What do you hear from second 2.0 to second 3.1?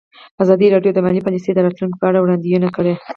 په اړه وړاندوینې کړې.